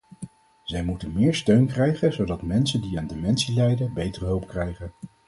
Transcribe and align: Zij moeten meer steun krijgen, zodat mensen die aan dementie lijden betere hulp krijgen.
Zij 0.63 0.83
moeten 0.83 1.13
meer 1.13 1.35
steun 1.35 1.67
krijgen, 1.67 2.13
zodat 2.13 2.41
mensen 2.41 2.81
die 2.81 2.97
aan 2.99 3.07
dementie 3.07 3.55
lijden 3.55 3.93
betere 3.93 4.25
hulp 4.25 4.47
krijgen. 4.47 4.91